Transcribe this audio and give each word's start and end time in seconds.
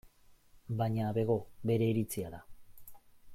Baina 0.79 1.09
bego, 1.17 1.35
bere 1.71 1.91
iritzia 1.93 2.33
da. 2.37 2.41